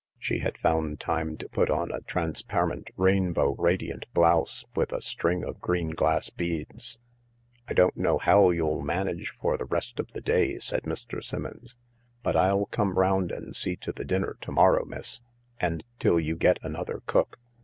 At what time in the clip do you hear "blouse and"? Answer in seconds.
4.15-4.91